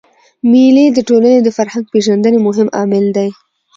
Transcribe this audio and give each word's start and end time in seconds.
مېلې 0.51 0.85
د 0.91 0.99
ټولني 1.07 1.39
د 1.43 1.49
فرهنګ 1.57 1.85
پېژندني 1.91 2.39
مهم 2.47 2.67
عامل 2.77 3.05
دئ. 3.17 3.29